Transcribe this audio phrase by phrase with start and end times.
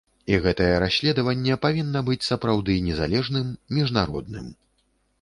[0.35, 3.47] І гэтае расследаванне павінна быць сапраўды незалежным,
[3.81, 4.53] міжнародным.